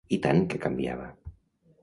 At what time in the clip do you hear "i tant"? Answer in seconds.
0.15-0.39